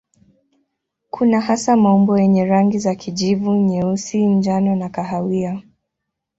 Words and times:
Kuna 1.09 1.39
hasa 1.41 1.75
maumbo 1.75 2.17
yenye 2.19 2.45
rangi 2.45 2.79
za 2.79 2.95
kijivu, 2.95 3.55
nyeusi, 3.55 4.25
njano 4.25 4.75
na 4.75 4.89
kahawia. 4.89 5.61